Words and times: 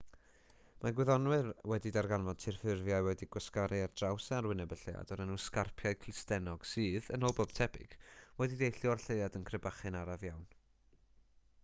mae 0.83 0.91
gwyddonwyr 0.99 1.49
wedi 1.71 1.89
darganfod 1.97 2.39
tirffurfiau 2.43 3.05
wedi'u 3.07 3.27
gwasgaru 3.35 3.81
ar 3.87 3.91
draws 3.99 4.29
arwyneb 4.37 4.73
y 4.75 4.79
lleuad 4.83 5.13
o'r 5.15 5.21
enw 5.25 5.37
sgarpiau 5.43 5.97
clustennog 6.05 6.65
sydd 6.71 7.09
yn 7.19 7.27
ôl 7.29 7.35
pob 7.41 7.53
tebyg 7.61 7.95
wedi 8.43 8.57
deillio 8.63 8.95
o'r 8.95 9.03
lleuad 9.05 9.37
yn 9.41 9.45
crebachu'n 9.51 9.99
araf 10.01 10.25
iawn 10.31 10.49